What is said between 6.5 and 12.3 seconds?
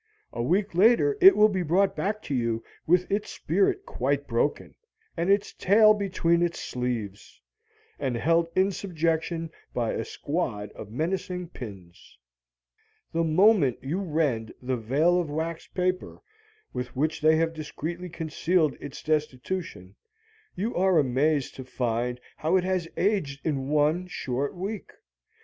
sleeves, and held in subjection by a squad of menacing pins.